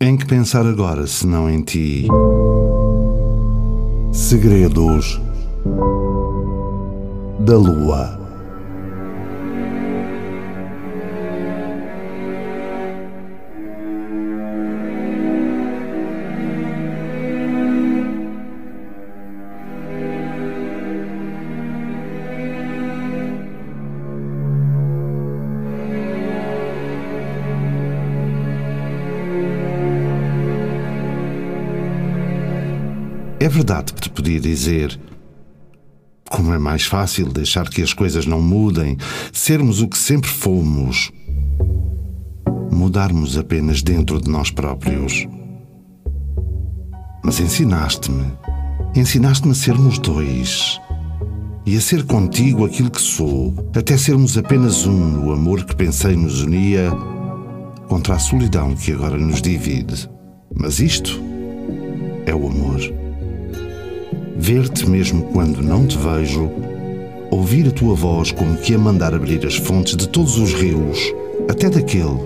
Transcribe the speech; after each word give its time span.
Em 0.00 0.16
que 0.16 0.26
pensar 0.26 0.66
agora, 0.66 1.06
se 1.06 1.26
não 1.26 1.48
em 1.48 1.62
ti? 1.62 2.06
Segredos 4.12 5.20
da 7.40 7.56
Lua. 7.56 8.25
É 33.46 33.48
verdade 33.48 33.92
que 33.94 34.00
te 34.00 34.10
podia 34.10 34.40
dizer 34.40 34.98
como 36.28 36.52
é 36.52 36.58
mais 36.58 36.82
fácil 36.82 37.32
deixar 37.32 37.70
que 37.70 37.80
as 37.80 37.92
coisas 37.92 38.26
não 38.26 38.42
mudem, 38.42 38.96
sermos 39.32 39.80
o 39.80 39.86
que 39.86 39.96
sempre 39.96 40.28
fomos, 40.28 41.12
mudarmos 42.72 43.38
apenas 43.38 43.82
dentro 43.82 44.20
de 44.20 44.28
nós 44.28 44.50
próprios. 44.50 45.28
Mas 47.24 47.38
ensinaste-me, 47.38 48.32
ensinaste-me 48.96 49.52
a 49.52 49.54
sermos 49.54 50.00
dois 50.00 50.80
e 51.64 51.76
a 51.76 51.80
ser 51.80 52.02
contigo 52.02 52.66
aquilo 52.66 52.90
que 52.90 53.00
sou, 53.00 53.54
até 53.76 53.96
sermos 53.96 54.36
apenas 54.36 54.86
um 54.86 55.22
no 55.22 55.32
amor 55.32 55.64
que 55.64 55.76
pensei 55.76 56.16
nos 56.16 56.42
unia 56.42 56.90
contra 57.86 58.16
a 58.16 58.18
solidão 58.18 58.74
que 58.74 58.90
agora 58.90 59.16
nos 59.16 59.40
divide. 59.40 60.10
Mas 60.52 60.80
isto 60.80 61.20
é 62.26 62.34
o 62.34 62.48
amor 62.48 63.05
ver-te 64.38 64.88
mesmo 64.88 65.22
quando 65.32 65.62
não 65.62 65.86
te 65.86 65.96
vejo, 65.98 66.50
ouvir 67.30 67.68
a 67.68 67.70
tua 67.70 67.94
voz 67.94 68.30
como 68.32 68.56
que 68.56 68.74
a 68.74 68.78
mandar 68.78 69.14
abrir 69.14 69.44
as 69.46 69.56
fontes 69.56 69.96
de 69.96 70.08
todos 70.08 70.38
os 70.38 70.52
rios, 70.52 70.98
até 71.48 71.68
daquele 71.68 72.18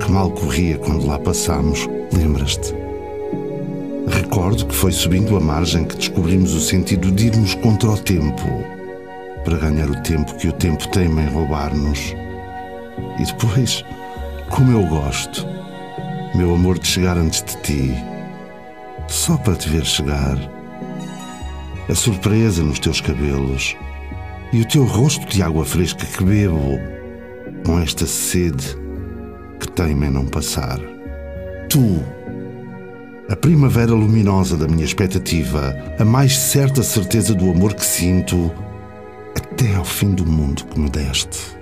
que 0.00 0.10
mal 0.10 0.30
corria 0.30 0.76
quando 0.78 1.06
lá 1.06 1.18
passámos, 1.18 1.88
lembras-te? 2.12 2.74
Recordo 4.08 4.66
que 4.66 4.74
foi 4.74 4.92
subindo 4.92 5.36
a 5.36 5.40
margem 5.40 5.84
que 5.84 5.96
descobrimos 5.96 6.52
o 6.54 6.60
sentido 6.60 7.10
de 7.10 7.26
irmos 7.26 7.54
contra 7.54 7.90
o 7.90 7.98
tempo, 7.98 8.42
para 9.44 9.58
ganhar 9.58 9.88
o 9.88 10.02
tempo 10.02 10.34
que 10.36 10.48
o 10.48 10.52
tempo 10.52 10.86
teima 10.88 11.22
em 11.22 11.28
roubar-nos. 11.28 12.14
E 13.18 13.24
depois, 13.24 13.84
como 14.50 14.72
eu 14.72 14.86
gosto, 14.86 15.46
meu 16.34 16.54
amor, 16.54 16.78
de 16.78 16.86
chegar 16.86 17.16
antes 17.16 17.42
de 17.42 17.56
ti, 17.62 17.94
só 19.08 19.36
para 19.36 19.54
te 19.54 19.68
ver 19.68 19.84
chegar 19.84 20.55
a 21.88 21.94
surpresa 21.94 22.62
nos 22.62 22.78
teus 22.78 23.00
cabelos 23.00 23.76
e 24.52 24.60
o 24.60 24.68
teu 24.68 24.84
rosto 24.84 25.26
de 25.26 25.42
água 25.42 25.64
fresca 25.64 26.04
que 26.04 26.24
bebo 26.24 26.78
com 27.64 27.78
esta 27.78 28.06
sede 28.06 28.76
que 29.60 29.68
teima 29.68 30.06
em 30.06 30.10
não 30.10 30.26
passar. 30.26 30.80
Tu, 31.68 32.02
a 33.28 33.36
primavera 33.36 33.92
luminosa 33.92 34.56
da 34.56 34.66
minha 34.66 34.84
expectativa, 34.84 35.76
a 35.98 36.04
mais 36.04 36.36
certa 36.36 36.82
certeza 36.82 37.34
do 37.34 37.50
amor 37.50 37.74
que 37.74 37.84
sinto 37.84 38.52
até 39.36 39.74
ao 39.76 39.84
fim 39.84 40.14
do 40.14 40.26
mundo 40.26 40.64
que 40.64 40.78
me 40.78 40.90
deste. 40.90 41.56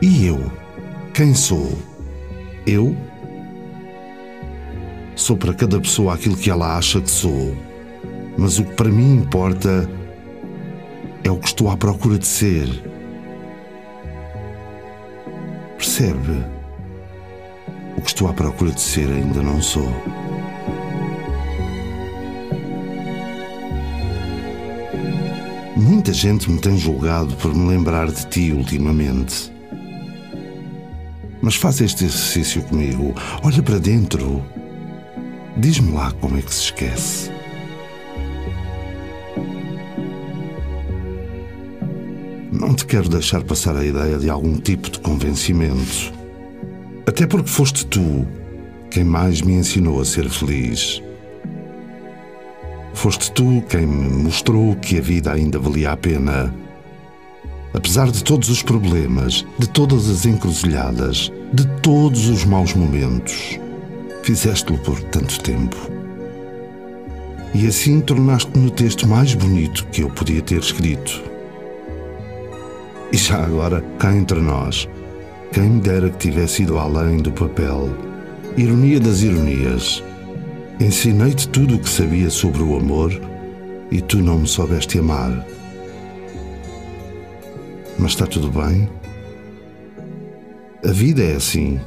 E 0.00 0.26
eu, 0.26 0.50
quem 1.14 1.34
sou? 1.34 1.78
Eu? 2.66 2.96
Sou 5.14 5.36
para 5.36 5.54
cada 5.54 5.78
pessoa 5.80 6.14
aquilo 6.14 6.36
que 6.36 6.50
ela 6.50 6.76
acha 6.76 7.00
que 7.00 7.10
sou 7.10 7.54
mas 8.36 8.58
o 8.58 8.64
que 8.64 8.74
para 8.74 8.88
mim 8.88 9.14
importa 9.16 9.88
é 11.24 11.30
o 11.30 11.36
que 11.36 11.46
estou 11.46 11.70
à 11.70 11.76
procura 11.76 12.18
de 12.18 12.26
ser. 12.26 12.68
Percebe? 15.76 16.44
O 17.96 18.00
que 18.00 18.08
estou 18.08 18.28
à 18.28 18.32
procura 18.32 18.72
de 18.72 18.80
ser 18.80 19.08
ainda 19.08 19.42
não 19.42 19.60
sou. 19.60 19.88
Muita 25.76 26.12
gente 26.12 26.50
me 26.50 26.60
tem 26.60 26.76
julgado 26.76 27.34
por 27.36 27.54
me 27.54 27.68
lembrar 27.68 28.10
de 28.10 28.26
ti 28.26 28.52
ultimamente. 28.52 29.52
Mas 31.40 31.56
faz 31.56 31.80
este 31.80 32.04
exercício 32.04 32.62
comigo. 32.62 33.14
Olha 33.42 33.62
para 33.62 33.78
dentro. 33.78 34.44
Diz-me 35.56 35.92
lá 35.92 36.12
como 36.20 36.38
é 36.38 36.42
que 36.42 36.54
se 36.54 36.62
esquece. 36.62 37.41
Não 42.72 42.76
te 42.76 42.86
quero 42.86 43.06
deixar 43.06 43.42
passar 43.42 43.76
a 43.76 43.84
ideia 43.84 44.16
de 44.16 44.30
algum 44.30 44.56
tipo 44.56 44.90
de 44.90 44.98
convencimento. 44.98 46.10
Até 47.06 47.26
porque 47.26 47.50
foste 47.50 47.84
tu 47.84 48.26
quem 48.90 49.04
mais 49.04 49.42
me 49.42 49.52
ensinou 49.52 50.00
a 50.00 50.06
ser 50.06 50.26
feliz. 50.30 51.02
Foste 52.94 53.30
tu 53.32 53.62
quem 53.68 53.86
me 53.86 54.22
mostrou 54.22 54.74
que 54.76 54.96
a 54.96 55.02
vida 55.02 55.30
ainda 55.30 55.58
valia 55.58 55.92
a 55.92 55.96
pena. 55.98 56.54
Apesar 57.74 58.10
de 58.10 58.24
todos 58.24 58.48
os 58.48 58.62
problemas, 58.62 59.44
de 59.58 59.68
todas 59.68 60.08
as 60.08 60.24
encruzilhadas, 60.24 61.30
de 61.52 61.66
todos 61.82 62.30
os 62.30 62.46
maus 62.46 62.72
momentos, 62.72 63.60
fizeste-lo 64.22 64.78
por 64.78 64.98
tanto 64.98 65.38
tempo. 65.40 65.76
E 67.54 67.66
assim 67.66 68.00
tornaste-me 68.00 68.68
o 68.68 68.70
texto 68.70 69.06
mais 69.06 69.34
bonito 69.34 69.86
que 69.92 70.02
eu 70.02 70.08
podia 70.08 70.40
ter 70.40 70.60
escrito. 70.60 71.31
E 73.12 73.16
já 73.16 73.44
agora, 73.44 73.82
cá 73.98 74.14
entre 74.16 74.40
nós, 74.40 74.88
quem 75.52 75.68
me 75.68 75.80
dera 75.82 76.08
que 76.08 76.16
tivesse 76.16 76.62
ido 76.62 76.78
além 76.78 77.18
do 77.18 77.30
papel. 77.30 77.90
Ironia 78.56 78.98
das 78.98 79.20
ironias. 79.20 80.02
Ensinei-te 80.80 81.46
tudo 81.48 81.74
o 81.74 81.78
que 81.78 81.88
sabia 81.88 82.30
sobre 82.30 82.62
o 82.62 82.74
amor 82.74 83.12
e 83.90 84.00
tu 84.00 84.18
não 84.18 84.38
me 84.38 84.48
soubeste 84.48 84.98
amar. 84.98 85.46
Mas 87.98 88.12
está 88.12 88.26
tudo 88.26 88.50
bem? 88.50 88.88
A 90.82 90.90
vida 90.90 91.22
é 91.22 91.36
assim. 91.36 91.78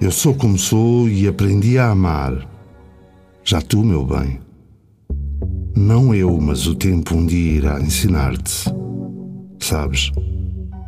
Eu 0.00 0.10
sou 0.10 0.34
como 0.34 0.58
sou 0.58 1.08
e 1.08 1.28
aprendi 1.28 1.78
a 1.78 1.90
amar. 1.90 2.48
Já 3.44 3.60
tu, 3.60 3.84
meu 3.84 4.04
bem. 4.04 4.40
Não 5.76 6.14
eu, 6.14 6.40
mas 6.40 6.66
o 6.66 6.74
tempo 6.74 7.14
um 7.14 7.26
dia 7.26 7.52
irá 7.52 7.80
ensinar-te. 7.80 8.64
Sabes? 9.64 10.12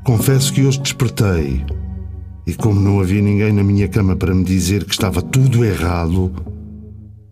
Confesso 0.04 0.52
que 0.52 0.62
hoje 0.62 0.78
despertei 0.80 1.64
e, 2.46 2.52
como 2.52 2.78
não 2.78 3.00
havia 3.00 3.22
ninguém 3.22 3.50
na 3.50 3.64
minha 3.64 3.88
cama 3.88 4.14
para 4.14 4.34
me 4.34 4.44
dizer 4.44 4.84
que 4.84 4.92
estava 4.92 5.22
tudo 5.22 5.64
errado, 5.64 6.30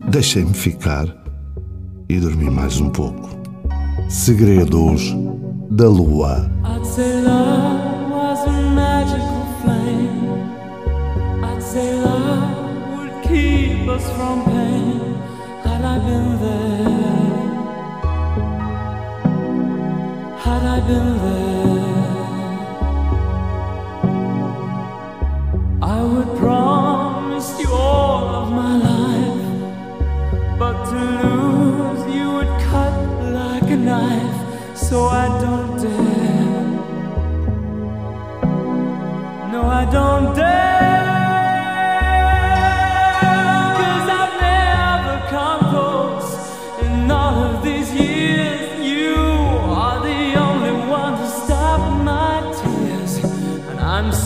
deixei-me 0.09 0.55
ficar 0.55 1.05
e 2.09 2.19
dormi 2.19 2.49
mais 2.49 2.81
um 2.81 2.89
pouco. 2.89 3.29
Segredos 4.09 5.15
da 5.69 5.87
Lua. 5.87 6.49
I'd 6.63 6.83
say 6.83 7.21
love 12.01 12.97
would 12.97 13.21
keep 13.21 13.87
us 13.87 14.09
from 14.13 14.45
pain. 14.45 15.13
Had 15.63 15.85
I 15.85 15.99
been 15.99 16.39
there. 16.39 16.94
Had 20.75 20.83
I 20.83 20.87
been 20.87 21.09
there, 21.23 22.19
I 25.81 26.01
would 26.03 26.31
promise 26.37 27.49
you 27.61 27.69
all 27.71 28.25
of 28.41 28.47
my 28.51 28.75
life. 28.91 29.47
But 30.59 30.75
to 30.89 30.99
lose 31.23 32.03
you 32.13 32.27
would 32.35 32.53
cut 32.69 32.93
like 33.41 33.69
a 33.71 33.77
knife, 33.77 34.37
so 34.75 35.05
I 35.05 35.27
don't 35.43 35.81
dare. 35.81 36.63
No, 39.53 39.61
I 39.63 39.85
don't 39.89 40.35
dare. 40.35 40.64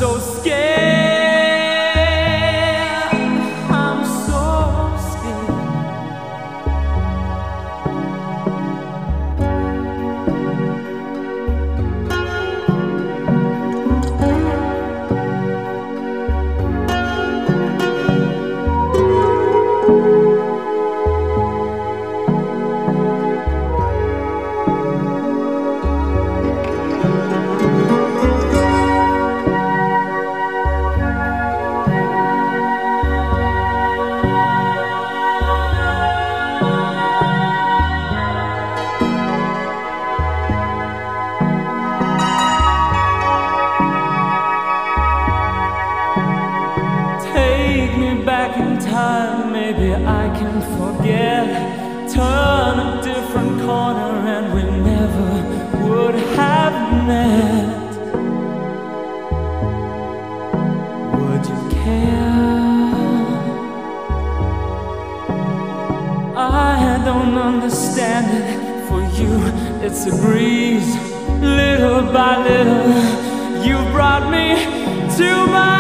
shows 0.10 0.40
que 0.44 1.09
Can 50.60 50.78
forget. 50.78 51.48
Turn 52.12 52.80
a 52.80 53.02
different 53.04 53.62
corner 53.62 54.12
and 54.36 54.54
we 54.54 54.64
never 54.64 55.30
would 55.88 56.16
have 56.16 56.76
met. 57.08 57.92
Would 61.16 61.46
you 61.52 61.62
care? 61.70 62.50
I 66.36 67.02
don't 67.06 67.38
understand 67.38 68.28
it. 68.44 68.50
For 68.90 69.02
you, 69.22 69.36
it's 69.86 70.08
a 70.08 70.16
breeze. 70.24 70.96
Little 71.40 72.02
by 72.12 72.44
little, 72.44 73.64
you 73.64 73.78
brought 73.94 74.30
me 74.30 74.56
to 75.18 75.30
my 75.48 75.79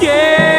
only 0.00 0.57